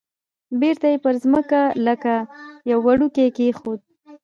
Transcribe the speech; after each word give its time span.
بیرته 0.59 0.87
یې 0.91 0.97
پر 1.03 1.15
مځکه 1.31 1.61
لکه 1.85 2.13
یو 2.71 2.79
وړوکی 2.85 3.27
کېښود. 3.35 3.79